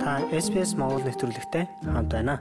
Та 0.00 0.16
SPS 0.32 0.72
Монгол 0.80 1.04
нэвтрүүлэгтэй 1.04 1.68
хамт 1.84 2.08
байна. 2.08 2.40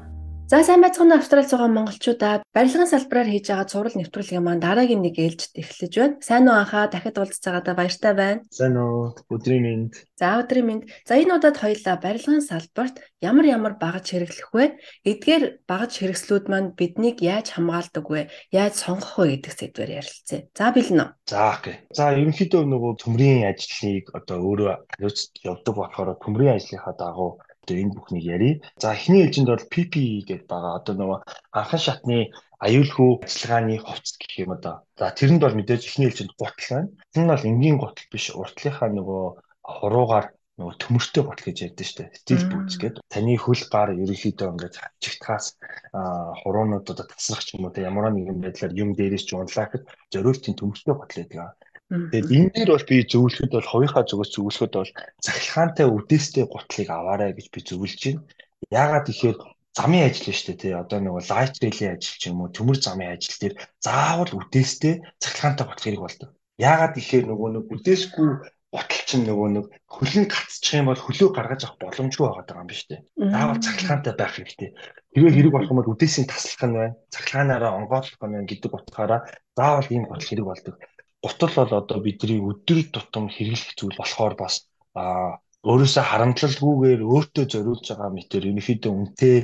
За 0.50 0.64
сайн 0.66 0.82
байцгаана 0.82 1.20
Австрали 1.20 1.46
байгаа 1.46 1.70
монголчуудаа 1.70 2.34
барилгын 2.58 2.90
салбараар 2.90 3.30
хийж 3.30 3.52
байгаа 3.54 3.70
цуврал 3.70 4.00
нэвтрүүлгийн 4.00 4.42
маань 4.42 4.64
дараагийн 4.64 5.04
нэг 5.06 5.20
ээлжид 5.22 5.54
эхэлж 5.62 5.94
байна. 5.94 6.16
Сайн 6.26 6.50
уу 6.50 6.58
анхаа 6.58 6.90
дахиад 6.90 7.22
уулзцаагаадаа 7.22 7.76
баяртай 7.78 8.14
байна. 8.18 8.42
Сайн 8.50 8.74
уу 8.82 9.14
өдрийн 9.30 9.62
мэнд. 9.62 9.94
За 10.18 10.42
өдрийн 10.42 10.66
мэнд. 10.66 10.84
За 11.06 11.22
энэ 11.22 11.38
удаад 11.38 11.58
хоёлаа 11.62 11.96
барилгын 12.02 12.42
салбарт 12.42 12.96
ямар 13.22 13.46
ямар 13.46 13.74
багаж 13.78 14.10
хэрэглэх 14.10 14.50
вэ? 14.50 14.66
Эдгээр 15.06 15.44
багаж 15.70 15.92
хэрэгслүүд 16.02 16.46
маань 16.50 16.74
биднийг 16.74 17.22
яаж 17.22 17.54
хамгаалдаг 17.54 18.06
вэ? 18.10 18.22
Яаж 18.50 18.74
сонгох 18.74 19.22
вэ 19.22 19.38
гэдэг 19.38 19.54
сэдвээр 19.54 19.92
ярилцъя. 20.02 20.50
За 20.58 20.74
бэлэн 20.74 21.04
үү? 21.06 21.10
За 21.30 21.54
окей. 21.54 21.76
За 21.94 22.10
ерөнхийдөө 22.18 22.64
нөгөө 22.66 22.94
төмрийн 23.06 23.54
ажлыг 23.54 24.10
одоо 24.18 24.38
өөрөө 24.42 24.98
хариуцж 24.98 25.30
явдаг 25.46 25.74
болохоор 25.78 26.18
төмрийн 26.18 26.58
ажлынхаа 26.58 26.98
дагуу 26.98 27.38
одоо 27.70 27.78
энэ 27.78 27.94
бүхнийг 27.94 28.26
ярив. 28.26 28.56
За 28.82 28.98
эхний 28.98 29.22
ээлжинд 29.22 29.50
бол 29.54 29.70
PPE 29.70 30.26
гэдэг 30.26 30.50
байгаа. 30.50 30.82
Одоо 30.82 30.94
нөгөө 30.98 31.20
анхан 31.54 31.82
шатны 31.86 32.18
аюулгүй 32.58 33.12
ажиллагааны 33.22 33.78
хувцас 33.78 34.18
гэх 34.18 34.34
юм 34.42 34.52
одоо. 34.58 34.82
За 34.98 35.14
тэрэнд 35.14 35.42
бол 35.46 35.54
мэдээж 35.54 35.86
эхний 35.86 36.10
ээлжинд 36.10 36.34
гутал 36.34 36.58
байна. 36.74 36.90
Тэр 37.14 37.24
нь 37.24 37.32
бол 37.32 37.50
энгийн 37.50 37.78
гутал 37.78 38.10
биш. 38.10 38.26
Уртлынхаа 38.34 38.90
нөгөө 38.90 39.24
хуруугаар 39.62 40.28
нөгөө 40.60 40.76
төмөртэй 40.82 41.24
гутал 41.24 41.46
гэж 41.46 41.58
ярьдэн 41.72 41.88
штэ. 41.88 42.12
Стил 42.20 42.44
бүүц 42.52 42.74
гэдэг. 42.82 43.04
Таны 43.08 43.38
хөл 43.40 43.64
гар 43.72 43.96
ерөнхийдөө 43.96 44.50
ингээд 44.50 44.76
чигтгаас 45.00 45.56
хуруунуудад 45.94 47.08
тасрах 47.08 47.46
ч 47.48 47.56
юм 47.56 47.70
уу 47.70 47.80
ямар 47.80 48.12
нэгэн 48.12 48.44
байдлаар 48.44 48.74
юм 48.76 48.92
дээрээс 48.92 49.24
ч 49.24 49.40
унлаахад 49.40 49.88
зориултын 50.12 50.60
төмөртэй 50.60 50.96
гутал 51.00 51.20
гэдэг. 51.24 51.40
Тэгээд 51.90 52.30
энэ 52.30 52.54
дээр 52.54 52.70
бол 52.78 52.86
би 52.86 52.98
зөвлөхөд 53.02 53.50
бол 53.50 53.72
хувийнхаа 53.74 54.06
зүгээс 54.06 54.32
зөвлөхөд 54.38 54.74
бол 54.78 54.92
цахилгаантай 55.26 55.88
үдээстэй 55.90 56.46
гутлыг 56.46 56.90
аваарай 56.94 57.34
гэж 57.34 57.48
би 57.50 57.60
зөвлөж 57.66 58.02
байна. 58.06 58.22
Яагаад 58.70 59.06
тэгэхээр 59.10 59.38
замын 59.74 60.06
ажил 60.06 60.30
шүү 60.30 60.46
дээ 60.54 60.62
тий 60.62 60.74
одоо 60.78 61.00
нэг 61.02 61.18
лайт 61.18 61.58
рейлийн 61.58 61.98
ажил 61.98 62.18
ч 62.22 62.24
юм 62.30 62.46
уу 62.46 62.54
төмөр 62.54 62.78
замын 62.78 63.18
ажил 63.18 63.38
дээр 63.42 63.56
заавал 63.82 64.30
үдээстэй 64.38 64.94
цахилгаантай 65.18 65.66
гутал 65.66 65.86
хэрэг 65.90 66.04
болдог. 66.06 66.30
Яагаад 66.62 66.94
тэгэхээр 66.94 67.26
нөгөө 67.26 67.50
нэг 67.58 67.66
үдээсгүй 67.74 68.30
гутал 68.70 69.04
чинь 69.10 69.26
нөгөө 69.26 69.50
нэг 69.50 69.66
хөлн 69.90 70.26
гацчих 70.30 70.78
юм 70.78 70.94
бол 70.94 71.02
хөлөө 71.02 71.30
гаргаж 71.34 71.62
авах 71.66 71.82
боломжгүй 71.82 72.26
байгаа 72.30 72.62
юм 72.62 72.70
биш 72.70 72.86
үү? 72.86 73.02
Заавал 73.34 73.66
цахилгаантай 73.66 74.14
байх 74.14 74.34
хэрэгтэй. 74.38 74.70
Тэгээ 75.18 75.34
хэрэг 75.34 75.54
болох 75.58 75.72
юм 75.74 75.80
бол 75.82 75.94
үдээсийн 75.98 76.30
таслах 76.30 76.70
нь 76.70 76.78
байна. 76.78 76.94
Цахилгаанаараа 77.10 77.72
онгойлгох 77.82 78.22
нь 78.22 78.34
байна 78.38 78.46
гэдэг 78.46 78.72
утгаараа 78.78 79.22
заавал 79.58 79.90
ийм 79.90 80.06
гутал 80.06 80.30
хэрэг 80.30 80.46
болдог 80.46 80.76
гутал 81.24 81.54
бол 81.56 81.72
одоо 81.82 82.00
бидний 82.06 82.40
өдөр 82.50 82.80
тутам 82.94 83.26
хэрэглэх 83.36 83.76
зүйл 83.78 84.00
болохоор 84.00 84.34
бас 84.40 84.54
а 84.96 85.38
өөрөөсөө 85.68 86.04
харамтлалгүйгээр 86.08 87.02
өөртөө 87.04 87.46
зориулж 87.54 87.86
байгаа 87.92 88.10
мэтэр 88.16 88.48
ерөнхийдөө 88.50 88.92
үнэтэй 88.96 89.38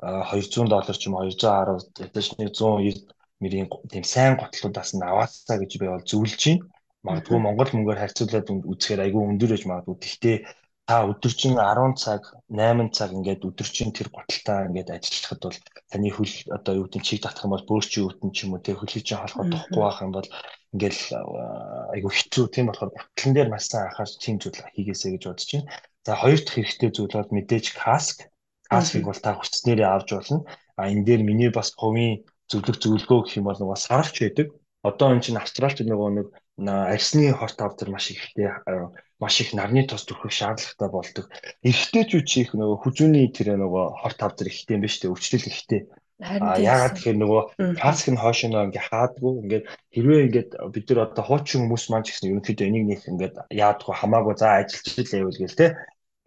200 0.00 0.70
доллар 0.70 0.96
ч 0.96 1.02
юм 1.10 1.14
210 1.18 2.06
ядаж 2.06 2.26
нэг 2.38 2.48
190 2.54 3.10
мөрийн 3.42 3.68
тийм 3.90 4.04
сайн 4.04 4.34
готлуудаас 4.38 4.90
нь 4.94 5.02
аваасаа 5.02 5.56
гэж 5.58 5.72
би 5.80 5.86
бол 5.90 6.04
зөвлөж 6.10 6.42
байна. 6.46 6.64
Магадгүй 7.06 7.38
Монгол 7.40 7.70
мөнгөөр 7.72 8.00
харьцуулаад 8.00 8.48
үзэхээр 8.72 9.04
айгүй 9.04 9.22
өндөр 9.24 9.50
гэж 9.56 9.62
магадгүй. 9.66 9.96
Гэхдээ 9.96 10.36
та 10.90 11.06
өдөржин 11.06 11.54
10 11.54 11.94
цаг 12.02 12.22
8 12.50 12.90
цаг 12.90 13.14
ингээд 13.14 13.46
өдөржин 13.46 13.94
тэр 13.94 14.10
готалтаа 14.10 14.66
ингээд 14.66 14.90
ажиллахад 14.90 15.40
бол 15.46 15.58
таны 15.86 16.10
хөл 16.10 16.34
одоо 16.50 16.72
юу 16.82 16.86
гэдэг 16.90 17.02
чиг 17.06 17.22
татах 17.22 17.46
юм 17.46 17.54
бол 17.54 17.68
бөөрчийн 17.70 18.10
өвтөн 18.10 18.30
ч 18.34 18.38
юм 18.42 18.58
уу 18.58 18.64
те 18.66 18.74
хөлийг 18.74 19.06
чинь 19.06 19.22
холоход 19.22 19.54
тохгүй 19.54 19.82
байх 19.86 19.98
юм 20.02 20.10
бол 20.18 20.28
ингээд 20.74 20.98
айгүй 21.94 22.10
хэцүү 22.10 22.44
тийм 22.50 22.66
болохоор 22.74 22.90
готлон 22.90 23.32
дээр 23.38 23.48
маш 23.54 23.64
сайн 23.70 23.86
анхаарч 23.86 24.18
тийм 24.18 24.36
зүйл 24.42 24.58
хийгээсэй 24.74 25.10
гэж 25.14 25.22
бодож 25.30 25.48
байна. 25.54 25.70
За 26.06 26.12
хоёр 26.18 26.40
дахь 26.42 26.56
хэрэгтэй 26.58 26.90
зүйл 26.90 27.14
бол 27.14 27.34
мэдээж 27.38 27.66
каск. 27.78 28.18
Каскыг 28.66 29.06
бол 29.06 29.20
та 29.22 29.38
хүчснээрээ 29.38 29.90
авч 29.94 30.08
болно. 30.10 30.38
А 30.74 30.90
энэ 30.90 31.06
дээр 31.06 31.22
миний 31.22 31.50
бас 31.54 31.70
хувийн 31.78 32.26
зөвлөх 32.50 32.82
зөвлөгөө 32.82 33.18
гэх 33.30 33.38
юм 33.38 33.46
бол 33.46 33.58
нөгөө 33.62 33.78
саралч 33.78 34.16
байдаг. 34.26 34.48
Одоо 34.82 35.14
энэ 35.14 35.22
чинь 35.22 35.38
австралч 35.38 35.86
нөгөө 35.86 36.10
нэг 36.18 36.26
арсны 36.66 37.30
хорт 37.30 37.58
авдар 37.62 37.88
маш 37.94 38.10
ихтэй 38.10 38.50
маш 39.20 39.40
их 39.44 39.52
нарны 39.52 39.84
тос 39.86 40.08
төрөх 40.08 40.32
шаардлагатай 40.32 40.88
болдог. 40.88 41.26
Эрэгтэйчүүд 41.62 42.26
чи 42.26 42.48
их 42.48 42.56
нөгөө 42.56 42.76
хүзүүний 42.82 43.28
тэр 43.36 43.60
нөгөө 43.60 43.84
хорт 44.00 44.20
авдар 44.24 44.48
ихтэй 44.48 44.80
юм 44.80 44.82
ба 44.84 44.88
штэ 44.88 45.12
өвчлөл 45.12 45.46
ихтэй. 45.52 45.80
А 46.20 46.60
яагаад 46.60 47.00
тэгэхээр 47.00 47.18
нөгөө 47.20 47.42
каск 47.80 48.12
нь 48.12 48.20
хойш 48.20 48.44
нь 48.44 48.52
ингээ 48.52 48.88
хаадгүй 48.92 49.32
ингээд 49.40 49.64
хэрвээ 49.92 50.20
ингээд 50.28 50.50
бид 50.72 50.86
нар 50.92 51.00
одоо 51.08 51.24
хуучин 51.24 51.64
хүмүүс 51.64 51.84
маань 51.88 52.04
ч 52.04 52.12
гэсэн 52.12 52.28
ерөнхийдөө 52.32 52.66
энийг 52.68 52.84
нэг 52.88 53.00
ингээд 53.08 53.34
яадгүй 53.48 53.94
хамаагүй 53.96 54.34
за 54.36 54.48
ажилч 54.60 55.00
л 55.00 55.12
байвал 55.16 55.40
гээл 55.40 55.60
те 55.60 55.68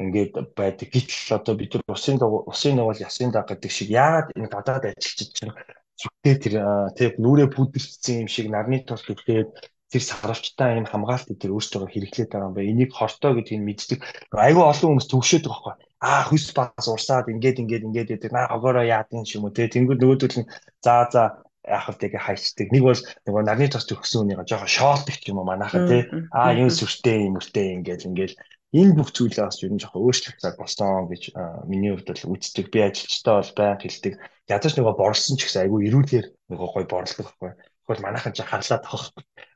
ингээд 0.02 0.34
байдаг. 0.58 0.88
Гэтэл 0.90 1.38
одоо 1.38 1.54
бид 1.54 1.72
нар 1.78 1.86
усын 1.94 2.18
усын 2.22 2.74
нугал 2.74 3.06
ясын 3.06 3.30
даг 3.30 3.46
гэдэг 3.46 3.70
шиг 3.70 3.90
яагаад 3.94 4.34
энэ 4.34 4.50
гадаад 4.50 4.84
ажилчид 4.98 5.30
чинь 5.38 5.54
зүгтээ 6.02 6.36
тэр 6.42 6.56
тэг 6.98 7.22
нүрээ 7.22 7.54
бүдэрчсэн 7.54 8.26
юм 8.26 8.30
шиг 8.34 8.50
нарны 8.50 8.82
тос 8.82 9.06
төгтөөд 9.06 9.50
тэр 9.94 10.02
саравчтай 10.02 10.82
юм 10.82 10.90
хамгаалт 10.90 11.30
тэр 11.38 11.54
өөрсдөө 11.54 11.86
хэрэглээд 11.94 12.30
байгаа 12.34 12.50
юм 12.50 12.56
байна. 12.58 12.72
Энийг 12.74 12.92
хортой 12.98 13.38
гэдгийг 13.38 13.62
мэддэг. 13.62 14.00
Айгүй 14.34 14.64
олон 14.66 14.90
хүмүүс 14.98 15.08
төвшөөд 15.14 15.46
байгаа 15.46 15.78
байхгүй. 15.78 15.86
Аа 16.02 16.22
хүс 16.28 16.46
бас 16.58 16.88
урсаад 16.90 17.30
ингээд 17.30 17.62
ингээд 17.62 17.86
ингээд 17.88 18.10
гэдэг. 18.10 18.32
Наа 18.34 18.50
хогоороо 18.50 18.84
яадын 18.84 19.24
юм 19.30 19.46
уу 19.46 19.54
те. 19.54 19.70
Тэнгүүд 19.70 20.02
нөгөөдөл 20.02 20.38
нь 20.42 20.50
за 20.82 21.08
за 21.14 21.24
яах 21.64 21.88
вэ 21.94 22.10
гэж 22.12 22.22
хайчдаг. 22.26 22.68
Нэг 22.74 22.84
бол 22.84 23.02
нөгөө 23.24 23.44
нарны 23.46 23.68
тос 23.72 23.86
төгсөн 23.88 24.28
үнийг 24.28 24.44
жоохон 24.50 24.68
шоолдог 24.68 25.16
юм 25.30 25.40
уу 25.40 25.48
манайхаа 25.48 25.88
те. 25.88 26.10
Аа 26.36 26.52
юм 26.58 26.68
сүртэй 26.68 27.30
юм 27.30 27.40
өртэй 27.40 27.80
ингээд 27.80 28.04
ингээд 28.10 28.34
энэ 28.74 28.98
бүх 28.98 29.14
зүйлээ 29.16 29.46
бас 29.48 29.64
ер 29.64 29.72
нь 29.72 29.80
жоохон 29.80 30.04
өөрчлөлтөд 30.04 30.58
болсон 30.60 31.08
гэж 31.08 31.24
миний 31.70 31.94
хувьд 31.94 32.10
бол 32.10 32.36
үздэг. 32.36 32.68
Би 32.74 32.80
ажилчтай 32.84 33.34
бол 33.38 33.52
баян 33.56 33.80
хэлдэг. 33.80 34.14
Ядаж 34.50 34.74
нөгөө 34.76 34.96
борлсон 34.98 35.38
ч 35.40 35.48
гэсэн 35.48 35.62
айгүй 35.70 35.88
эрүүлэр 35.88 36.26
нөгөө 36.52 36.70
гой 36.74 36.86
борлдог 36.90 37.26
байхгүй. 37.32 37.52
Тэгвэл 37.84 38.06
манайхан 38.06 38.34
ч 38.34 38.40
харлаад 38.44 38.84
авах 38.88 39.06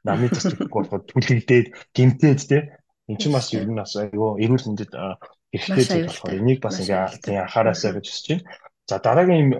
намын 0.04 0.32
тас 0.32 0.46
зүггүй 0.52 0.68
болоход 0.68 1.04
түлэгдээд 1.12 1.68
гимтээд 1.96 2.40
те 2.52 2.58
эн 3.08 3.18
чинь 3.20 3.36
бас 3.36 3.48
ер 3.56 3.64
нь 3.64 3.80
бас 3.80 3.96
айгүй 3.96 4.44
эрүүл 4.44 4.68
мэндэд 4.68 4.92
хэрэгтэй 4.92 5.86
зүйл 5.88 6.08
болохоор 6.12 6.40
энийг 6.40 6.60
бас 6.60 6.76
ингээ 6.84 7.24
тийм 7.24 7.40
анхаараасаа 7.44 7.92
гэж 7.96 8.06
хүсэж 8.08 8.26
байна. 8.28 8.46
За 8.90 8.96
дараагийн 9.00 9.56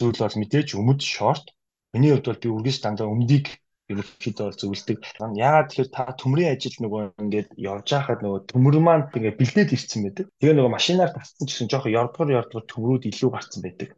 зүйл 0.00 0.20
бол 0.20 0.40
мэдээж 0.40 0.68
өмд 0.76 1.00
шорт. 1.00 1.46
Миний 1.92 2.12
хувьд 2.12 2.28
бол 2.28 2.42
би 2.44 2.48
үргэлж 2.52 2.80
дандаа 2.84 3.08
өмдийг 3.08 3.46
ерөнхийдөө 3.90 4.46
бол 4.46 4.60
зөвлөдөг. 4.60 4.98
Яагаад 5.34 5.68
тэгэхээр 5.68 5.90
та 5.90 6.02
төмрийн 6.20 6.52
ажил 6.54 6.76
нөгөө 6.78 7.02
ингээд 7.24 7.48
явж 7.58 7.88
байхад 7.90 8.20
нөгөө 8.22 8.40
төмөр 8.52 8.76
маань 8.84 9.08
ингээд 9.16 9.38
бэлдээд 9.40 9.74
ирсэн 9.74 10.00
байдаг. 10.06 10.26
Тэгээ 10.38 10.56
нөгөө 10.56 10.76
машинаар 10.76 11.10
тассан 11.10 11.44
ч 11.44 11.50
гэсэн 11.50 11.70
жоохон 11.72 11.96
ярдгар 11.98 12.30
ярдгар 12.38 12.64
төмрүүд 12.70 13.02
илүү 13.10 13.30
гарсан 13.34 13.60
байдаг. 13.64 13.88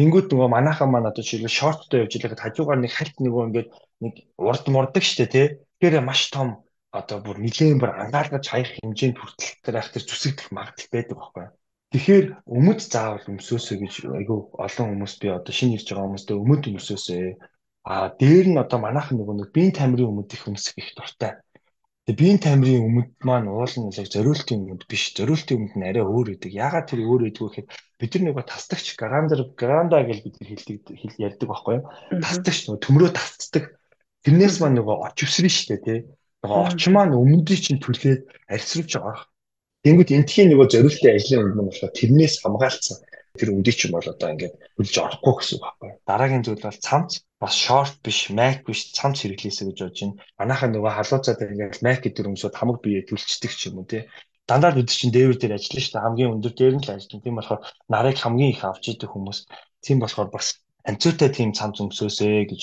Тэнгүүд 0.00 0.32
нөгөө 0.32 0.48
манайхан 0.48 0.88
маань 0.88 1.12
одоо 1.12 1.20
жишээлбэл 1.20 1.58
шорттой 1.60 2.08
явж 2.08 2.16
байхад 2.16 2.40
хажуугаар 2.40 2.80
нэг 2.80 2.92
хальт 2.96 3.16
нөгөө 3.20 3.42
ингээд 3.52 3.68
нэг 4.00 4.14
урд 4.40 4.64
мурдаг 4.72 5.04
штэ 5.04 5.28
тий. 5.28 5.46
Тэгэхээр 5.76 6.00
маш 6.00 6.32
том 6.32 6.64
одоо 6.88 7.20
бүр 7.20 7.36
нилээн 7.44 7.76
бүр 7.76 7.92
ангаалгаж 8.08 8.44
хаях 8.48 8.80
хэмжээнд 8.80 9.20
хүртэл 9.20 9.60
тэр 9.60 9.76
ах 9.76 9.92
тэр 9.92 10.04
зүсэгдэх 10.08 10.48
магадлал 10.56 10.88
байдаг 10.88 11.16
байхгүй. 11.20 11.46
Тэгэхээр 11.92 12.26
өмд 12.48 12.80
заавал 12.80 13.28
өмсөөсэй 13.28 13.76
гэж 13.76 13.94
айгүй 14.16 14.38
олон 14.64 14.86
хүмүүс 14.88 15.14
би 15.20 15.28
одоо 15.36 15.52
шинэ 15.52 15.76
ирж 15.76 15.86
байгаа 15.92 16.06
хүмүүстээ 16.08 16.36
өмд 16.48 16.62
өмсөөсэй. 16.70 17.36
А 17.84 17.94
дээр 18.16 18.46
нь 18.56 18.62
одоо 18.64 18.78
манайхан 18.80 19.20
нөгөө 19.20 19.36
нэг 19.36 19.48
биеийн 19.52 19.76
тамирын 19.76 20.16
өмд 20.16 20.32
их 20.32 20.48
өмсөх 20.48 20.80
их 20.80 20.96
дуртай. 20.96 21.44
Биеийн 22.18 22.40
тамирын 22.40 22.86
өмд 22.88 23.10
маань 23.26 23.50
уул 23.52 23.74
нь 23.76 23.92
яг 23.94 24.08
зориултын 24.10 24.66
өмд 24.72 24.84
биш. 24.90 25.12
Зориултын 25.18 25.58
өмд 25.60 25.74
нь 25.76 25.86
арай 25.86 26.04
өөр 26.06 26.32
үүдэг. 26.34 26.52
Ягаад 26.54 26.88
тэр 26.88 27.04
өөр 27.04 27.28
үүдэг 27.28 27.42
вэ 27.42 27.48
гэхээр 27.50 27.68
бид 28.00 28.12
нар 28.16 28.24
нөгөө 28.30 28.44
тасдагч 28.48 28.86
грандер 28.96 29.40
гранда 29.60 30.02
гэж 30.08 30.18
бид 30.24 30.36
хэлдэг 30.40 30.76
хэл 30.96 31.22
ярьдаг 31.26 31.46
байхгүй 31.50 31.74
юу? 31.78 31.84
Тасдагч 32.24 32.60
нөгөө 32.64 32.82
төмрөө 32.84 33.10
тасцдаг 33.12 33.64
Тэрнээс 34.24 34.60
маань 34.60 34.76
нөгөө 34.76 34.96
оч 35.08 35.18
өсрөн 35.24 35.52
штэ 35.56 35.76
тий. 35.80 35.98
Нөгөө 36.44 36.60
оч 36.68 36.82
маань 36.92 37.16
өмнөдийг 37.16 37.60
чинь 37.64 37.80
түлхээд 37.80 38.28
арьсруулж 38.52 38.92
байгаа. 39.00 39.24
Тэнгүүд 39.80 40.12
энтхийн 40.12 40.52
нөгөө 40.52 40.66
зориултын 40.76 41.16
ажлын 41.16 41.40
өмнө 41.40 41.64
болохоор 41.72 41.96
тэрнээс 41.96 42.34
хамгаалцсан. 42.44 42.98
Тэр 43.38 43.54
үндий 43.54 43.74
чинь 43.76 43.94
бол 43.94 44.06
одоо 44.06 44.28
ингээд 44.34 44.54
хөлж 44.74 44.94
орохгүй 44.98 45.34
гэсэн 45.38 45.54
үг 45.56 45.62
байхгүй. 45.64 45.90
Дараагийн 46.10 46.44
зүйл 46.44 46.64
бол 46.66 46.84
цамц 46.86 47.10
бас 47.42 47.54
шорт 47.54 47.94
биш, 48.02 48.18
мак 48.34 48.66
биш 48.66 48.90
цамц 48.96 49.22
хэрэглээсэ 49.22 49.70
гэж 49.70 49.78
бодож 49.78 49.98
байна. 50.02 50.18
Манайхаа 50.38 50.68
нөгөө 50.70 50.92
халууцаад 50.98 51.40
ингээд 51.44 51.84
мак 51.86 51.98
гэдэг 52.02 52.26
өмсөд 52.26 52.54
хамаг 52.58 52.78
бие 52.82 53.06
түлчдэг 53.06 53.52
ч 53.54 53.70
юм 53.70 53.80
уу 53.80 53.86
тий 53.86 54.02
дандаа 54.50 54.74
бид 54.74 54.90
чинь 54.90 55.14
дээвэр 55.14 55.38
дээр 55.38 55.54
ажиллана 55.54 55.82
шүү 55.86 55.94
дээ. 55.94 56.04
Хамгийн 56.06 56.34
өндөр 56.34 56.54
дээр 56.58 56.74
нь 56.74 56.82
л 56.82 56.90
ажиллана. 56.90 57.22
Тийм 57.22 57.36
болохоор 57.38 57.60
нарыг 57.86 58.16
хамгийн 58.18 58.50
их 58.50 58.62
авч 58.66 58.84
идэг 58.90 59.10
хүмүүс. 59.14 59.38
Тийм 59.84 59.98
болохоор 60.02 60.28
бас 60.34 60.46
анцуутай 60.82 61.30
тийм 61.30 61.50
цамц 61.54 61.78
өмсөөсэй 61.78 62.50
гэж 62.50 62.62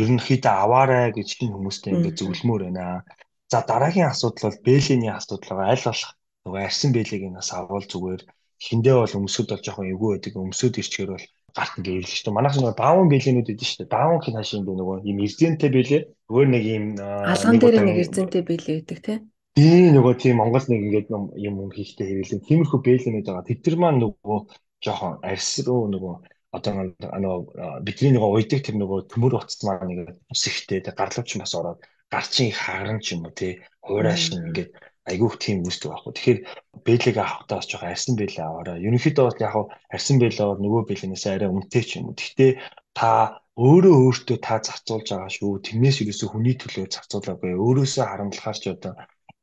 ерөнхийдөө 0.00 0.54
аваарай 0.64 1.12
гэж 1.12 1.28
хин 1.36 1.52
хүмүүстэй 1.52 1.92
ингээд 1.92 2.18
зөвлөмөр 2.20 2.62
байна. 2.72 3.04
За 3.52 3.60
дараагийн 3.68 4.08
асуудал 4.08 4.48
бол 4.48 4.64
бэлэний 4.64 5.12
асуудал 5.12 5.52
байгаа. 5.52 5.72
Аль 5.76 5.84
болох 5.84 6.10
нөгөө 6.44 6.60
арьсан 6.64 6.90
бэлийг 6.96 7.22
энэс 7.28 7.50
авал 7.52 7.84
зүгээр 7.92 8.22
хиндээ 8.64 8.94
бол 8.96 9.16
өмсөд 9.20 9.48
бол 9.52 9.64
жоохон 9.64 9.90
эвгүй 9.92 10.10
байдаг. 10.16 10.32
Өмсөд 10.40 10.80
ирчгээр 10.80 11.10
бол 11.12 11.26
гарт 11.54 11.74
ингээ 11.78 11.96
ирлээ 12.00 12.16
шүү 12.16 12.26
дээ. 12.26 12.36
Манайх 12.38 12.56
нөгөө 12.56 12.74
даун 12.80 13.08
бэлэнүүд 13.12 13.48
байдаг 13.48 13.68
шүү 13.68 13.80
дээ. 13.84 13.94
Даун 13.94 14.20
хин 14.24 14.36
хашийн 14.40 14.64
би 14.64 14.72
нөгөө 14.74 14.96
ийм 15.04 15.18
эрзэнтэй 15.24 15.70
бэлээ. 15.70 16.02
Өөр 16.32 16.48
нэг 16.50 16.64
ийм 16.64 16.84
алган 16.98 17.56
дээр 17.60 17.76
нэг 17.84 17.98
эрзэнтэй 18.02 18.42
бэлээ 18.42 18.76
байдаг 18.80 19.00
тий. 19.04 19.18
Тийм 19.54 19.94
нөгөө 19.94 20.14
тийм 20.18 20.36
Монгол 20.42 20.66
нэг 20.66 20.80
ингээд 20.82 21.08
юм 21.14 21.24
юм 21.38 21.56
хийхтэй 21.70 22.06
хэрэглэн 22.10 22.42
тиймэрхүү 22.42 22.80
бэлэнүүд 22.82 23.26
байгаа. 23.28 23.46
Тэд 23.46 23.60
нар 23.70 23.76
маань 23.78 24.00
нөгөө 24.02 24.38
жоохон 24.82 25.14
арьс 25.22 25.50
руу 25.62 25.86
нөгөө 25.94 26.14
одоо 26.54 26.72
нөгөө 26.98 27.82
бидний 27.86 28.12
нөгөө 28.14 28.30
уйдаг 28.34 28.60
тэр 28.62 28.76
нөгөө 28.78 29.10
төмөр 29.10 29.38
утас 29.38 29.62
маань 29.66 29.90
нэг 29.90 30.18
ус 30.30 30.42
ихтэй 30.50 30.82
гарлууч 30.82 31.30
бас 31.38 31.54
ороод 31.58 31.78
гарчин 32.10 32.50
их 32.50 32.58
хагаран 32.58 32.98
ч 33.02 33.14
юм 33.14 33.26
уу 33.26 33.34
тий 33.34 33.52
хуурайш 33.82 34.30
нь 34.30 34.42
ингээд 34.48 34.70
айгүйх 35.10 35.34
тийм 35.36 35.58
үүсдэг 35.68 35.90
байхгүй. 35.92 36.12
Тэгэхээр 36.16 36.40
бэлэг 36.86 37.16
авахтаа 37.20 37.56
бас 37.60 37.68
жоохон 37.68 37.92
арьсан 37.92 38.14
бэлээ 38.16 38.44
аваарай. 38.46 38.78
Ерөнхийдөө 38.88 39.24
бол 39.28 39.44
яг 39.44 39.54
арьсан 39.92 40.16
бэлээ 40.20 40.48
нөгөө 40.64 40.82
бэлэнээс 40.88 41.24
арай 41.28 41.48
үнэтэй 41.52 41.84
ч 41.84 41.90
юм 42.00 42.08
уу. 42.08 42.16
Гэхдээ 42.16 42.52
та 42.96 43.10
өөрөө 43.54 43.94
өөртөө 44.00 44.38
та 44.40 44.54
зарцуулж 44.64 45.08
байгаа 45.12 45.30
шүү. 45.30 45.62
Тэрнээс 45.66 45.96
юусэн 46.02 46.28
хүний 46.32 46.56
төлөө 46.56 46.86
зарцуулаагүй. 46.88 47.52
Өөрөөсөө 47.54 48.04
харамлахаар 48.08 48.58
ч 48.58 48.64
одоо 48.72 48.92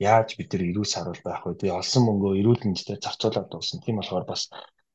яаж 0.02 0.30
бид 0.36 0.50
нар 0.52 0.64
эрүүл 0.66 0.90
саруул 0.90 1.22
байх 1.24 1.46
вэ? 1.46 1.62
Тэгээ 1.62 1.80
олсон 1.80 2.04
мөнгөө 2.10 2.34
эрүүл 2.42 2.62
мэндэд 2.66 3.06
зарцуулаад 3.06 3.48
дуусна. 3.54 3.86
Тийм 3.86 4.02
болохоор 4.02 4.26
бас 4.26 4.50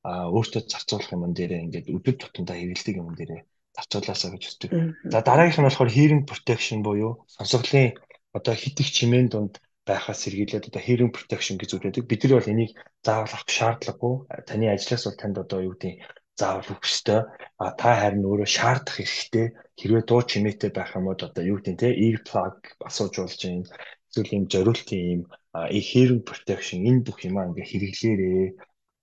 өөртөө 0.07 0.63
зарцуулах 0.67 1.11
юм 1.15 1.33
дээрээ 1.35 1.65
ингээд 1.67 1.87
өдөр 1.95 2.15
тутамдаа 2.19 2.57
хэрэгэлдэг 2.59 2.97
юм 2.99 3.15
дээрээ 3.15 3.41
зарцуулаасаа 3.77 4.31
гэж 4.35 4.43
үздэг. 4.47 4.71
За 5.13 5.21
дараагийнх 5.21 5.61
нь 5.61 5.69
болохоор 5.69 5.91
hearing 5.91 6.23
protection 6.31 6.81
буюу 6.87 7.27
сонсголын 7.27 7.97
одоо 8.33 8.55
хит 8.55 8.81
их 8.81 8.91
чимээн 8.93 9.29
дунд 9.29 9.55
байхаас 9.87 10.19
сэргийлээд 10.27 10.69
одоо 10.69 10.83
hearing 10.83 11.12
protection 11.15 11.56
гэж 11.59 11.71
үздэг. 11.79 12.11
Бид 12.11 12.23
нар 12.27 12.35
бол 12.43 12.53
энийг 12.53 12.71
заавал 13.06 13.31
авах 13.31 13.47
шаардлагагүй. 13.47 14.15
Таны 14.49 14.67
ажлаас 14.75 15.05
бол 15.06 15.21
танд 15.21 15.37
одоо 15.38 15.61
юу 15.62 15.75
гэдэг 15.79 15.94
заавал 16.35 16.71
өгөх 16.75 16.87
ёстой. 16.91 17.21
А 17.62 17.65
та 17.81 17.91
харин 18.00 18.27
өөрөө 18.27 18.49
шаардах 18.56 18.97
хэрэгтэй. 18.99 19.47
Хэрвээ 19.79 20.05
дуу 20.05 20.23
чимээтэй 20.27 20.71
байх 20.75 20.91
юм 20.99 21.06
бол 21.06 21.23
одоо 21.29 21.44
юу 21.47 21.59
гэдэг 21.62 21.79
те 21.79 21.88
ear 21.94 22.19
plug 22.29 22.59
асууж 22.88 23.15
болж 23.15 23.41
юм 23.47 23.62
эсвэл 24.11 24.35
юм 24.37 24.44
зориултын 24.53 25.03
юм 25.15 25.23
hearing 25.71 26.23
protection 26.29 26.82
энэ 26.89 27.05
бүх 27.06 27.19
юм 27.25 27.39
ингээ 27.39 27.67
хэрэглээрээ. 27.71 28.49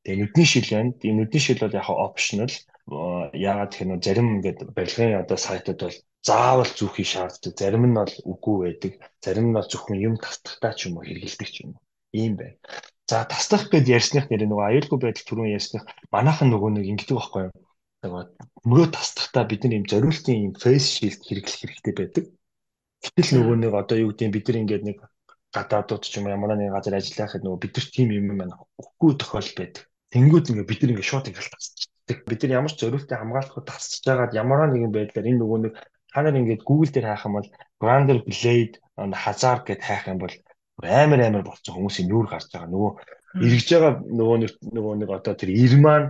Тэгээ 0.03 0.19
нүдний 0.19 0.47
шил 0.51 0.68
байна. 0.68 0.91
Энэ 1.00 1.18
нүдний 1.24 1.41
шил 1.41 1.63
бол 1.63 1.77
яг 1.79 1.88
optional. 1.89 2.51
Яагаад 2.88 3.71
гэх 3.71 3.83
юм 3.85 4.01
зарим 4.03 4.27
ингээд 4.35 4.59
барилгын 4.75 5.24
одоо 5.24 5.38
сайтууд 5.38 5.80
бол 5.83 5.97
заавал 6.27 6.71
зүүхий 6.77 7.07
шаарддаг. 7.07 7.53
Зарим 7.56 7.83
нь 7.88 7.97
бол 8.00 8.13
үгүй 8.31 8.56
байдаг. 8.63 8.94
Зарим 9.24 9.45
нь 9.50 9.56
бол 9.56 9.68
зөвхөн 9.71 10.03
юм 10.07 10.15
тасдагтаа 10.19 10.74
ч 10.75 10.88
юм 10.88 11.00
уу 11.00 11.07
хэрэгэлдэг 11.07 11.50
ч 11.53 11.56
юм 11.63 11.69
уу. 11.75 11.83
Ийм 12.12 12.33
байна. 12.39 12.59
За 13.09 13.24
таслах 13.27 13.68
гэд 13.71 13.88
ярьсных 13.88 14.27
нэр 14.27 14.47
нөгөө 14.47 14.68
аюулгүй 14.68 15.00
байдал 15.00 15.27
түрүүн 15.27 15.56
ярьсных 15.57 15.83
манайхан 16.15 16.50
нөгөө 16.51 16.71
нэг 16.75 16.85
ингэдэг 16.91 17.18
байхгүй 17.19 17.41
юу? 17.47 17.53
Нөгөө 18.03 18.24
мөрөө 18.68 18.88
таслахтаа 18.95 19.44
бид 19.47 19.62
нар 19.63 19.77
юм 19.79 19.86
зориултын 19.91 20.44
юм 20.47 20.53
face 20.63 20.88
shield 20.95 21.19
хэрэглэх 21.24 21.59
хэрэгтэй 21.59 21.94
байдаг. 22.00 22.24
Гэтэл 23.03 23.31
нөгөө 23.36 23.56
нэг 23.59 23.74
одоо 23.75 23.97
юу 24.03 24.12
гэдэг 24.12 24.31
бид 24.36 24.45
нар 24.47 24.59
ингээд 24.63 24.83
нэг 24.88 24.97
гадаадууд 25.56 26.03
ч 26.07 26.19
юм 26.19 26.27
ямар 26.31 26.56
нэг 26.56 26.71
газар 26.75 26.95
ажиллахад 27.00 27.44
нөгөө 27.44 27.59
бид 27.63 27.74
нар 27.75 27.88
тийм 27.95 28.09
юм 28.15 28.25
маань 28.31 28.56
өгөхгүй 28.79 29.12
тохиол 29.19 29.51
байдаг. 29.59 29.83
Тэнгүүд 30.12 30.50
ингээд 30.51 30.69
бид 30.71 30.79
нар 30.81 30.91
ингээд 30.91 31.09
шууд 31.12 31.27
ингээд 31.29 31.51
тасчихдаг. 31.53 31.92
Бид 32.07 32.41
нар 32.44 32.55
ямар 32.59 32.71
ч 32.71 32.83
зориултыг 32.83 33.15
хамгаалахгүй 33.15 33.63
тасчихж 33.63 34.03
байгаад 34.07 34.35
ямар 34.35 34.67
нэгэн 34.67 34.91
байдлаар 34.91 35.29
энэ 35.29 35.39
нөгөө 35.39 35.59
нэг 35.63 35.73
та 36.11 36.19
нар 36.21 36.35
ингээд 36.35 36.67
Google 36.67 36.91
дээр 36.91 37.07
хайх 37.09 37.25
юм 37.25 37.35
бол 37.39 37.50
Grander 37.81 38.19
Blade 38.27 38.75
хазаар 39.23 39.59
гэд 39.63 39.81
хайх 39.81 40.05
юм 40.11 40.19
бол 40.19 40.35
амар 40.83 41.19
амар 41.23 41.44
болсон 41.47 41.73
хүмүүсийн 41.73 42.07
нүүр 42.11 42.27
гарч 42.29 42.51
байгаа. 42.51 42.69
Нөгөө 42.69 42.91
эргэж 43.45 43.67
байгаа 43.71 43.94
нөгөө 44.19 44.38
нөгөө 44.75 44.94
нэг 45.00 45.09
одоо 45.09 45.33
тэр 45.33 45.51
ир 45.53 45.73
маань 45.79 46.07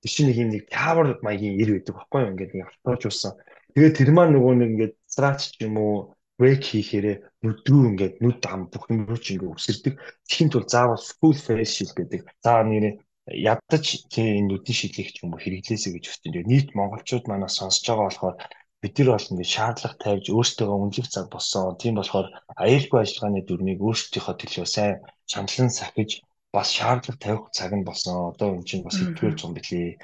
тэр 0.00 0.10
чинь 0.10 0.28
нэг 0.30 0.38
юм 0.40 0.50
нэг 0.50 0.64
тавар 0.72 1.18
маягийн 1.22 1.60
ир 1.60 1.68
байдаг 1.74 1.94
байхгүй 1.94 2.20
юу? 2.22 2.30
Ингээд 2.32 2.52
нэг 2.54 2.66
автоочулсан. 2.66 3.32
Тэгээд 3.74 3.96
тэр 3.98 4.10
маань 4.16 4.34
нөгөө 4.34 4.52
нэг 4.56 4.68
ингээд 4.72 4.94
срач 5.04 5.40
ч 5.52 5.68
юм 5.68 5.76
уу 5.78 6.16
брейк 6.40 6.62
хийхээрээ 6.64 7.16
нүдрүү 7.44 7.82
ингээд 7.90 8.14
нүд 8.24 8.42
ам 8.50 8.68
бүх 8.72 8.84
юм 8.92 9.06
руу 9.08 9.20
ч 9.20 9.36
ингээд 9.36 9.56
өсөрдөг. 9.56 9.94
Тэхийн 10.26 10.50
тул 10.50 10.66
заавал 10.68 11.00
full 11.20 11.36
face 11.36 11.72
shield 11.76 11.92
гэдэг. 11.96 12.20
За 12.44 12.60
нэрээ 12.60 12.92
ядаж 13.26 13.84
тийм 14.12 14.26
энэ 14.38 14.48
нүдний 14.50 14.76
шилийг 14.76 15.08
ч 15.10 15.26
юм 15.26 15.34
уу 15.34 15.42
хэрэглээсэй 15.42 15.92
гэж 15.98 16.04
өссөн. 16.10 16.46
Нийт 16.46 16.68
монголчууд 16.78 17.26
манаас 17.26 17.58
сонсож 17.58 17.82
байгаа 17.86 18.06
болохоор 18.06 18.36
бид 18.82 18.94
нар 18.98 19.10
бол 19.18 19.30
ингээд 19.30 19.54
шаардлага 19.56 19.96
тавьж 19.98 20.26
өөрсдөө 20.30 20.68
үнэлэх 20.70 21.08
цаг 21.10 21.26
болсон. 21.34 21.74
Тийм 21.80 21.94
болохоор 21.98 22.26
аюулгүй 22.62 22.98
ажиллагааны 23.02 23.42
дүрмийг 23.42 23.80
өөрсдийнхөө 23.82 24.34
төлөө 24.38 24.66
сайн 24.70 24.94
шаналан 25.26 25.70
сахиж 25.74 26.10
бас 26.54 26.68
шаардлага 26.78 27.18
тавих 27.18 27.44
цаг 27.50 27.70
нь 27.74 27.86
болсон. 27.88 28.30
Одоо 28.30 28.48
энэ 28.54 28.68
чинь 28.68 28.86
бас 28.86 28.96
хэдгээр 28.98 29.34
зам 29.34 29.52
билий. 29.58 29.98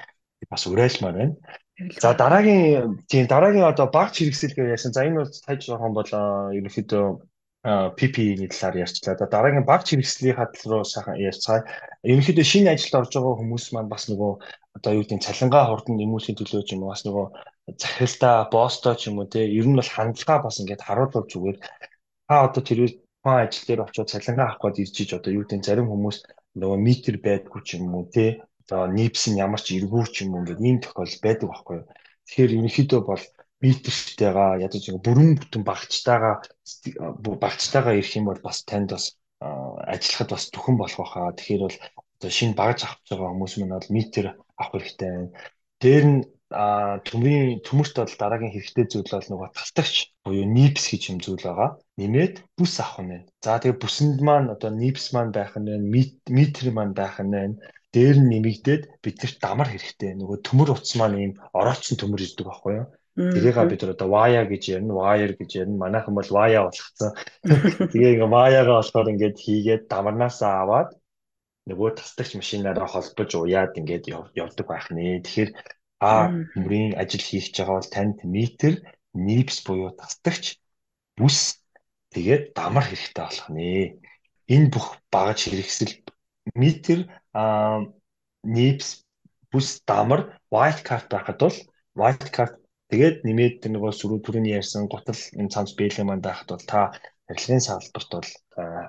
Бас 0.51 0.67
уриалмаар 0.67 1.15
байна. 1.15 1.35
За 2.03 2.11
дараагийн 2.13 3.07
тийм 3.07 3.25
дараагийн 3.31 3.71
одоо 3.71 3.87
багц 3.87 4.19
хэрэгсэл 4.19 4.51
гэж 4.57 4.67
яасан. 4.75 4.91
За 4.91 5.07
энэ 5.07 5.23
бол 5.23 5.31
таж 5.47 5.59
жоохон 5.63 5.93
бол 5.95 6.11
ерөнхийдөө 6.59 7.05
PP-ийн 7.63 8.51
талаар 8.51 8.83
ярьчлаа. 8.83 9.15
Одоо 9.15 9.27
дараагийн 9.31 9.63
багц 9.63 9.87
хэрэгслийн 9.95 10.35
хадал 10.35 10.67
руу 10.67 10.83
сайхан 10.83 11.15
ярьцгаая. 11.15 11.63
Ерөнхийдөө 12.03 12.43
шинэ 12.43 12.75
ажилд 12.75 12.99
орж 12.99 13.11
байгаа 13.15 13.39
хүмүүс 13.39 13.65
маань 13.71 13.87
бас 13.87 14.03
нөгөө 14.11 14.31
одоо 14.75 14.91
юу 14.99 15.03
гэдэг 15.07 15.23
цалингаа 15.23 15.63
хурдан 15.71 15.95
нэмүүлэхийн 15.95 16.37
төлөө 16.43 16.63
ч 16.67 16.69
юм 16.75 16.83
уу 16.83 16.91
бас 16.91 17.07
нөгөө 17.07 17.25
захиралдаа 17.79 18.35
боостой 18.51 18.95
ч 18.99 19.01
юм 19.07 19.23
уу 19.23 19.31
те 19.31 19.47
ер 19.47 19.63
нь 19.63 19.77
бол 19.79 19.93
хандлага 19.95 20.43
бас 20.43 20.59
ингээд 20.59 20.83
харуулвал 20.83 21.31
зүгээр 21.31 21.57
та 22.27 22.35
одоо 22.47 22.61
тэр 22.67 22.79
тухайн 23.23 23.47
ажил 23.47 23.65
дээр 23.67 23.81
очиод 23.87 24.11
цалингаа 24.11 24.47
авах 24.51 24.59
гээд 24.61 24.81
ирж 24.83 24.95
иж 24.99 25.09
одоо 25.15 25.31
юу 25.31 25.43
гэдэг 25.47 25.63
зарим 25.63 25.87
хүмүүс 25.87 26.17
нөгөө 26.59 26.79
метр 26.87 27.15
байдгүй 27.23 27.61
ч 27.63 27.69
юм 27.79 27.95
уу 27.95 28.05
те 28.11 28.43
одоо 28.67 28.91
нийпс 28.97 29.23
нь 29.31 29.39
ямар 29.45 29.61
ч 29.63 29.67
эргүү 29.79 30.03
ч 30.11 30.15
юм 30.27 30.35
уу 30.35 30.41
ингээд 30.43 30.65
ийм 30.67 30.77
тохиол 30.83 31.15
байдаг 31.23 31.47
байхгүй 31.47 31.75
юу 31.79 31.87
тэгэхээр 32.27 32.55
ерөнхийдөө 32.59 33.01
бол 33.07 33.23
метртэйгаа 33.63 34.51
ядаж 34.65 34.83
нэг 34.87 34.99
бүрэн 35.05 35.31
бүтэн 35.39 35.63
багцтайгаа 35.69 36.35
багцтайгаа 37.43 37.93
ирэх 37.99 38.13
юм 38.19 38.25
бол 38.29 38.41
бас 38.47 38.57
танд 38.69 38.89
бас 38.95 39.05
ажиллахад 39.93 40.29
бас 40.33 40.43
түхэн 40.53 40.75
болох 40.79 40.99
байхаа 40.99 41.35
тэгэхээр 41.37 41.63
бол 41.65 41.77
одоо 42.15 42.31
шинэ 42.37 42.59
багж 42.59 42.79
авч 42.83 43.03
байгаа 43.09 43.31
хүмүүс 43.31 43.53
мань 43.59 43.75
бол 43.75 43.95
метр 43.97 44.25
авах 44.59 44.71
хэрэгтэй 44.73 45.09
байна 45.11 45.29
дээр 45.83 46.05
нь 46.11 46.19
төмрийн 47.07 47.59
төмөрт 47.67 47.95
бол 47.97 48.15
дараагийн 48.21 48.53
хэрэгтэй 48.53 48.85
зүйл 48.87 49.09
бол 49.13 49.29
нөгөө 49.31 49.49
талтагч 49.57 49.95
буюу 50.25 50.45
нипс 50.57 50.85
гэж 50.91 51.03
юм 51.11 51.17
зүйл 51.25 51.43
байгаа. 51.47 51.69
Нэмээд 51.99 52.35
бүс 52.57 52.73
авах 52.79 53.01
нь 53.01 53.11
байна. 53.11 53.27
За 53.43 53.57
тэгээ 53.57 53.81
бүсэнд 53.81 54.19
маань 54.27 54.53
одоо 54.55 54.71
нипс 54.81 55.05
маань 55.15 55.33
байх 55.37 55.53
нь 55.57 55.67
байна, 55.69 55.85
метр 56.37 56.65
маань 56.77 56.93
байх 56.99 57.17
нь 57.25 57.33
байна. 57.35 57.55
Дээр 57.93 58.17
нь 58.21 58.29
нэмэгдээд 58.33 58.83
биднэрт 59.03 59.37
дамар 59.41 59.69
хэрэгтэй. 59.69 60.11
Нөгөө 60.17 60.37
төмөр 60.47 60.69
утас 60.73 60.93
маань 60.99 61.17
ийм 61.23 61.33
ороочсон 61.59 61.97
төмөр 61.97 62.21
ирдэг 62.25 62.45
байхгүй 62.47 62.73
юу? 62.79 62.87
Тэрийг 63.13 63.57
бид 63.69 63.81
нар 63.85 63.93
одоо 63.93 64.09
wire 64.09 64.45
гэж 64.49 64.63
ярина, 64.73 64.93
wire 64.97 65.33
гэж 65.37 65.51
ярина. 65.61 65.77
Манайхан 65.77 66.17
бол 66.17 66.31
wire 66.33 66.65
болгоцсон. 66.65 67.11
Тэгээ 67.93 68.13
ингээ 68.17 68.33
wire-гаа 68.33 68.77
болохоор 68.81 69.11
ингээд 69.13 69.37
хийгээд 69.37 69.83
дамарнаасаа 69.85 70.53
аваад 70.65 70.89
нөгөө 71.69 71.89
тастагч 72.01 72.35
машинаараа 72.41 72.89
холбож 72.89 73.29
уяад 73.37 73.77
ингээд 73.77 74.09
явдаг 74.33 74.65
байх 74.65 74.89
нэ. 74.89 75.21
Тэгэхээр 75.21 75.51
А 76.03 76.27
хүмүүрийн 76.51 76.99
ажил 76.99 77.23
хийж 77.23 77.55
байгаа 77.55 77.79
бол 77.79 77.93
танд 77.95 78.17
метр, 78.27 78.73
нипс 79.15 79.63
буюу 79.63 79.95
тасдагч, 79.95 80.59
бүс 81.15 81.63
тэгээд 82.11 82.51
дамар 82.57 82.83
хэрэгтэй 82.87 83.23
болох 83.23 83.47
нэ. 83.55 84.03
Энэ 84.51 84.67
бүх 84.67 84.99
багаж 85.07 85.39
хэрэгсэл 85.47 86.03
метр, 86.59 87.07
нипс, 88.43 88.89
бүс, 89.47 89.79
дамар, 89.87 90.21
white 90.51 90.83
card 90.83 91.07
байхад 91.07 91.39
бол 91.39 91.57
white 91.95 92.27
card 92.35 92.59
тэгээд 92.93 93.17
нэмээд 93.25 93.57
нөгөө 93.73 93.91
сөрөг 93.97 94.21
түрүүний 94.21 94.53
ярьсан 94.53 94.85
гутал 94.85 95.17
энэ 95.33 95.49
цамц 95.49 95.73
бэлэн 95.73 96.05
манд 96.05 96.23
байхад 96.29 96.53
бол 96.53 96.65
та 96.69 96.93
арилгын 97.25 97.63
салбарт 97.65 98.09
бол 98.13 98.29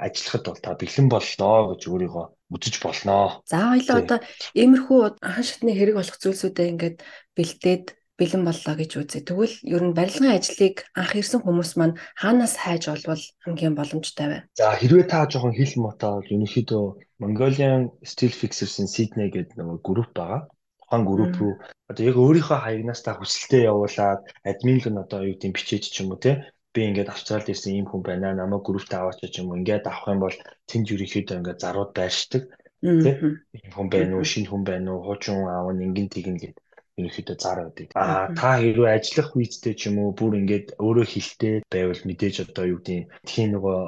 ажиллахад 0.04 0.44
бол 0.44 0.60
та 0.60 0.70
бэлэн 0.76 1.08
боллоо 1.08 1.58
гэж 1.72 1.82
өөрийгөө 1.88 2.26
үзэж 2.52 2.74
болноо. 2.84 3.40
За 3.48 3.72
хоёлоо 3.72 3.96
одоо 4.04 4.18
иймэрхүү 4.52 5.00
хан 5.24 5.46
шатны 5.48 5.72
хэрэг 5.72 5.96
болох 5.96 6.18
зүйлсүүдээ 6.20 6.70
ингээд 6.72 6.98
бэлдээд 7.32 7.86
бэлэн 8.18 8.42
боллоо 8.46 8.74
гэж 8.78 8.90
үзье. 9.00 9.26
Тэгвэл 9.26 9.56
ер 9.66 9.82
нь 9.82 9.96
барилгын 9.96 10.38
ажлыг 10.38 10.86
анх 10.94 11.12
ирсэн 11.18 11.42
хүмүүс 11.42 11.74
маань 11.74 11.98
хаанаас 12.14 12.54
хайж 12.62 12.86
олвол 12.86 13.22
хамгийн 13.42 13.74
боломжтой 13.74 14.26
вэ? 14.30 14.38
За 14.54 14.78
хэрвээ 14.78 15.10
та 15.10 15.26
жоохон 15.26 15.56
хэл 15.56 15.74
мотоо 15.82 16.22
бол 16.22 16.30
ерөнхийдөө 16.30 16.84
Mongolian 17.18 17.90
Steel 18.06 18.30
Fixers-ийн 18.30 18.86
Sydney 18.86 19.34
гэдэг 19.34 19.58
нэг 19.58 19.82
групп 19.82 20.14
байгаа. 20.14 20.46
Тухайн 20.94 21.10
групп 21.10 21.34
руу 21.40 21.54
одоо 21.90 22.04
яг 22.06 22.16
өөрийнхөө 22.22 22.58
хаягнаас 22.62 23.00
та 23.02 23.18
хүсэлтээ 23.18 23.66
явуулаад 23.72 24.22
админ 24.46 24.78
л 24.78 24.88
нь 24.94 25.02
одоо 25.04 25.20
юу 25.26 25.34
гэдэг 25.34 25.52
бичээж 25.54 25.84
ч 25.90 25.96
юм 26.06 26.14
уу 26.14 26.22
те 26.22 26.32
би 26.74 26.80
ингээд 26.86 27.10
австралид 27.10 27.50
ирсэн 27.50 27.74
ийм 27.74 27.86
хүн 27.90 28.02
байна 28.06 28.30
намайг 28.30 28.62
группт 28.62 28.92
аваач 28.94 29.18
ч 29.26 29.42
юм 29.42 29.50
уу 29.50 29.58
ингээд 29.58 29.90
авах 29.90 30.06
юм 30.14 30.20
бол 30.22 30.36
тэнд 30.70 30.86
ерөнхийдөө 30.94 31.36
ингээд 31.38 31.62
зарууд 31.64 31.92
байршдаг 31.98 32.42
тийм 32.78 33.70
хүн 33.74 33.88
байна 33.90 34.12
уу 34.14 34.26
шинэ 34.30 34.48
хүн 34.50 34.62
байна 34.70 34.88
уу 34.94 35.02
хуучин 35.02 35.42
аав 35.50 35.68
нь 35.74 35.84
ингэн 35.86 36.08
тэгнэ 36.14 36.38
гэд 36.42 36.56
ерөнхийдөө 36.98 37.36
зар 37.42 37.58
байдаг. 37.66 37.88
Аа 37.98 38.30
та 38.38 38.48
хэрвээ 38.62 38.94
ажиллах 38.94 39.30
үедээ 39.34 39.74
ч 39.74 39.82
юм 39.90 39.96
уу 39.98 40.14
бүр 40.14 40.38
ингээд 40.38 40.78
өөрөө 40.78 41.06
хилтэй 41.10 41.54
байвал 41.74 42.02
мэдээж 42.06 42.36
одоо 42.46 42.64
юу 42.70 42.78
гэдэг 42.86 43.10
тийм 43.26 43.48
нөгөө 43.58 43.78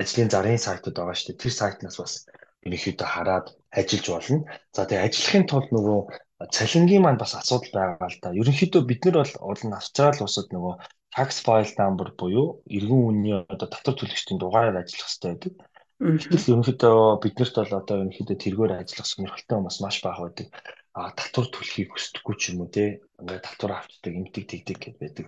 ажлын 0.00 0.30
зарын 0.34 0.58
сайтууд 0.58 0.98
байгаа 0.98 1.14
шүү 1.14 1.26
дээ. 1.30 1.42
Тэр 1.46 1.54
сайтнаас 1.54 1.96
бас 2.02 2.12
ерөнхийдөө 2.66 3.06
хараад 3.06 3.46
ажиллаж 3.70 4.06
болно. 4.10 4.38
За 4.74 4.82
тэгээ 4.82 5.06
ажиллахын 5.06 5.46
тулд 5.46 5.70
нөгөө 5.70 6.00
цалингийн 6.56 7.02
маань 7.02 7.20
бас 7.22 7.32
асуудал 7.34 7.72
байгаа 7.72 8.08
л 8.12 8.18
да. 8.22 8.28
Ерөнхийдөө 8.40 8.82
бид 8.84 9.00
нар 9.04 9.16
бол 9.24 9.34
олон 9.50 9.72
австрал 9.72 10.20
улсад 10.20 10.48
нөгөө 10.52 10.74
tax 11.16 11.40
file 11.44 11.72
number 11.80 12.08
буюу 12.20 12.60
эргэн 12.76 13.02
үнийн 13.08 13.40
одоо 13.48 13.68
татвар 13.72 13.96
төлөгчдийн 13.96 14.40
дугаараар 14.40 14.80
ажиллах 14.84 15.08
хэрэгтэй 15.08 15.30
байдаг. 15.32 15.54
Гэтэл 15.96 16.50
ерөнхийдөө 16.52 17.00
биднэрт 17.24 17.54
бол 17.56 17.80
одоо 17.80 17.96
ерөнхийдөө 18.04 18.36
тэргээр 18.36 18.72
ажиллах 18.76 19.08
сонирхолтой 19.08 19.56
хүмүүс 19.56 19.78
маш 19.80 19.96
бага 20.04 20.20
байдаг. 20.28 20.48
А 20.92 21.00
татвар 21.16 21.48
төлөхийг 21.48 21.88
хүсдэггүй 21.92 22.34
ч 22.36 22.42
юм 22.52 22.60
уу 22.60 22.68
те. 22.68 23.00
Ингээд 23.16 23.46
татвар 23.48 23.72
авчдаг, 23.80 24.12
эмтэг 24.12 24.44
тэгдэг 24.44 24.76
гэдээ 24.76 25.00
байдаг. 25.00 25.26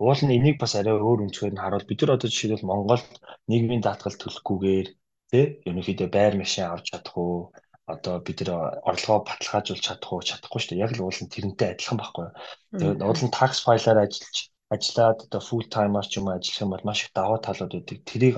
Уул 0.00 0.20
нь 0.24 0.36
энийг 0.36 0.56
бас 0.56 0.72
арай 0.72 0.96
өөр 0.96 1.24
өнцгөр 1.28 1.52
нь 1.52 1.60
харуул. 1.60 1.88
Бид 1.88 2.00
нар 2.00 2.16
одоо 2.16 2.28
жишээлбэл 2.32 2.68
Монголд 2.68 3.08
нийгмийн 3.48 3.84
даатгал 3.84 4.16
төлөхгүйгээр 4.16 4.88
те 5.32 5.40
ерөнхийдөө 5.68 6.08
байр 6.16 6.34
машин 6.40 6.64
авч 6.68 6.96
чадах 6.96 7.16
уу? 7.16 7.52
Одоо 7.86 8.18
бид 8.26 8.38
нэр 8.42 8.50
орлогоо 8.82 9.22
баталгаажуулж 9.22 9.82
чадах 9.86 10.10
уу 10.10 10.26
чадахгүй 10.26 10.58
шүү 10.60 10.70
дээ. 10.74 10.84
Яг 10.86 10.92
л 10.98 11.06
уул 11.06 11.20
нь 11.22 11.30
тэрнтэй 11.30 11.68
адилхан 11.70 11.98
байхгүй 12.02 12.24
юу. 12.26 12.34
Тэгээд 12.78 13.04
уул 13.06 13.22
нь 13.22 13.36
tax 13.38 13.52
file-аар 13.62 14.02
ажиллаж 14.02 14.36
ажиллаад 14.74 15.18
одоо 15.26 15.42
full 15.48 15.66
timer 15.70 16.04
ч 16.10 16.18
юм 16.18 16.26
уу 16.26 16.34
ажиллах 16.34 16.62
юм 16.66 16.72
бол 16.74 16.86
маш 16.86 17.00
их 17.06 17.10
даваа 17.14 17.38
талууд 17.38 17.72
байдаг. 17.78 17.98
Тэрийг 18.10 18.36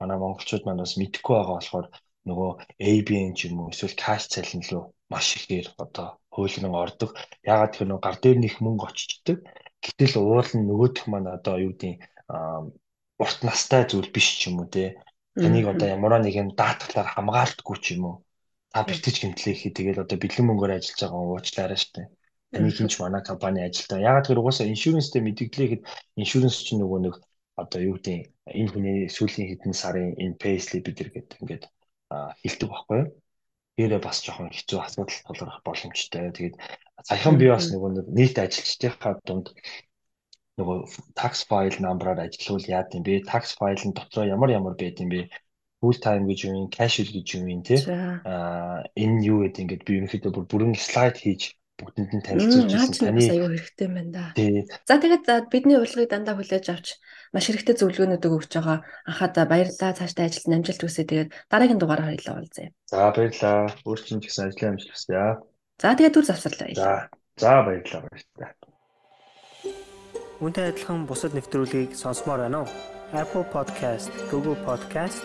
манай 0.00 0.16
монголчууд 0.16 0.64
маань 0.64 0.80
бас 0.80 0.96
мэдэхгүй 0.96 1.34
байгаа 1.36 1.56
болохоор 1.60 1.86
нөгөө 2.28 2.50
ABN 2.88 3.32
ч 3.36 3.40
юм 3.52 3.60
уу 3.60 3.72
эсвэл 3.72 4.00
cash 4.00 4.26
цалин 4.32 4.64
руу 4.72 4.84
маш 5.12 5.26
ихээр 5.36 5.68
одоо 5.84 6.16
хуулийн 6.32 6.72
ордог. 6.72 7.10
Ягаад 7.44 7.72
гэхээр 7.76 7.90
нөгөө 7.92 8.04
гар 8.04 8.16
дээр 8.16 8.38
нөх 8.40 8.56
мөнгө 8.64 8.88
очичдаг. 8.88 9.38
Гэтэл 9.84 10.14
уул 10.24 10.50
нь 10.56 10.64
нөгөөх 10.64 11.04
маань 11.12 11.28
одоо 11.36 11.54
юу 11.60 11.76
гэдэг 11.76 12.00
урт 13.20 13.38
настай 13.44 13.84
зүйл 13.84 14.08
биш 14.08 14.40
ч 14.40 14.48
юм 14.48 14.64
уу 14.64 14.68
те. 14.72 14.96
Таныг 15.36 15.68
одоо 15.68 15.88
ямар 15.92 16.16
нэгэн 16.24 16.56
даатгалаар 16.56 17.12
хамгаалтгүй 17.12 17.76
ч 17.84 17.86
юм 18.00 18.04
уу 18.08 18.16
та 18.76 18.84
бэлтгэж 18.84 19.16
гэмтлээ 19.24 19.54
хий 19.56 19.72
тэгээд 19.72 20.04
одоо 20.04 20.20
бэлэн 20.20 20.52
мөнгөөр 20.52 20.76
ажиллаж 20.76 21.00
байгаа 21.00 21.32
уучлаарай 21.32 21.80
штэ. 21.80 22.12
Таны 22.52 22.68
хинч 22.68 23.00
манай 23.00 23.24
компани 23.24 23.64
ажилтаа. 23.64 24.04
Ягаад 24.04 24.28
гэвэл 24.28 24.44
угаасаа 24.44 24.68
иншүрэнстэй 24.68 25.24
мэдээлэлэхэд 25.24 25.82
иншүрэнс 26.20 26.60
чинь 26.60 26.84
нөгөө 26.84 27.00
нэг 27.08 27.14
одоо 27.56 27.80
юу 27.80 27.96
гэдэг 27.96 28.36
энэ 28.52 28.68
хүний 28.68 28.98
сүүлийн 29.08 29.48
хэдэн 29.48 29.72
сарын 29.72 30.12
энэ 30.20 30.36
payslip 30.36 30.84
бид 30.84 30.98
нар 31.00 31.10
гэдэг 31.16 31.38
ингээд 31.40 31.64
хилдэг 32.44 32.68
байхгүй 32.68 32.96
юу? 33.00 33.08
Тэрээ 33.80 34.00
бас 34.04 34.20
жоохон 34.20 34.52
хэцүү 34.52 34.78
асуудал 34.84 35.24
тулгарх 35.24 35.64
боломжтой. 35.64 36.36
Тэгээд 36.36 36.56
саяхан 37.00 37.40
би 37.40 37.48
бас 37.48 37.72
нөгөө 37.72 37.90
нэг 37.96 38.06
нийт 38.12 38.36
ажилчдынхаа 38.36 39.24
дунд 39.24 39.56
нөгөө 40.60 40.76
tax 41.16 41.48
file 41.48 41.80
number-аар 41.80 42.28
ажиллавал 42.28 42.68
яад 42.76 42.92
юм 42.92 43.08
бэ? 43.08 43.24
Tax 43.24 43.56
file-ын 43.56 43.96
дотроо 43.96 44.28
ямар 44.28 44.52
ямар 44.52 44.76
байд 44.76 45.00
юм 45.00 45.08
бэ? 45.16 45.32
Full 45.86 45.98
time 46.02 46.26
гэж 46.26 46.38
юу 46.50 46.66
юм, 46.66 46.66
casual 46.66 47.06
гэж 47.14 47.26
юу 47.38 47.46
юм 47.46 47.62
тий. 47.62 47.78
Аа 47.86 48.82
энэ 48.98 49.22
юу 49.22 49.46
гэдэг 49.46 49.62
ингээд 49.62 49.86
би 49.86 49.92
ерөнхийдөө 50.02 50.32
бүр 50.34 50.46
бүрэн 50.50 50.74
слайд 50.74 51.14
хийж 51.22 51.54
бүгдэнд 51.78 52.10
нь 52.10 52.24
танилцуулж 52.26 52.72
ирсэн. 52.74 53.14
Таны 53.14 53.22
аюу 53.30 53.52
хэрэгтэй 53.54 53.88
байна 53.92 54.10
да. 54.10 54.26
За 54.88 54.98
тэгээд 54.98 55.52
бидний 55.52 55.78
урилгыг 55.78 56.10
дандаа 56.10 56.34
хүлээж 56.34 56.66
авч 56.72 56.98
маш 57.30 57.46
хэрэгтэй 57.46 57.76
зөвлөгөөнүүдийг 57.78 58.32
өгч 58.34 58.52
байгаа. 58.58 58.78
Анхаа 59.06 59.46
баярлалаа. 59.46 59.94
Цаашдаа 59.94 60.26
ажилд 60.26 60.56
амжилт 60.56 60.82
хүсье. 60.82 61.04
Тэгээд 61.04 61.30
дараагийн 61.52 61.78
дугаараар 61.78 62.16
хоёлаа 62.16 62.34
уулзъя. 62.40 62.72
За 62.90 63.12
баярлалаа. 63.12 63.70
Өөр 63.84 64.00
чинь 64.02 64.20
ч 64.24 64.32
гэсэн 64.32 64.48
ажлын 64.50 64.70
амжилт 64.74 64.92
хүсье. 64.96 65.20
За 65.78 65.92
тэгээд 65.94 66.14
түр 66.16 66.26
завсарлаа. 66.26 66.74
За. 66.74 66.90
За 67.36 67.52
баярлалаа. 67.60 68.02
Баярлалаа. 68.08 68.50
Үүнтэй 70.40 70.64
адилхан 70.68 71.08
бусад 71.08 71.32
нэвтрүүлгийг 71.32 71.96
сонсомоор 71.96 72.48
байна 72.48 72.64
уу? 72.64 72.68
Apple 73.12 73.46
Podcast, 73.48 74.12
Google 74.28 74.58
Podcast 74.66 75.24